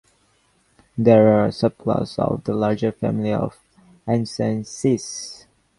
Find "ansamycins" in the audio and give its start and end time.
4.07-5.45